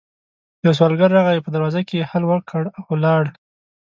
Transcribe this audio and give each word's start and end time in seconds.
يو 0.65 0.71
سوالګر 0.77 1.09
راغی، 1.17 1.43
په 1.45 1.49
دروازه 1.55 1.81
کې 1.87 1.95
يې 1.99 2.05
هل 2.11 2.23
وکړ 2.27 2.63
او 2.77 2.83
ولاړ. 2.91 3.23